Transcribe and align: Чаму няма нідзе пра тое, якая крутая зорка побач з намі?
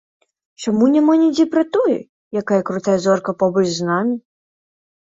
Чаму 0.63 0.87
няма 0.95 1.13
нідзе 1.25 1.45
пра 1.53 1.63
тое, 1.77 1.99
якая 2.43 2.61
крутая 2.71 2.97
зорка 3.05 3.31
побач 3.45 3.67
з 3.79 3.93
намі? 3.93 4.15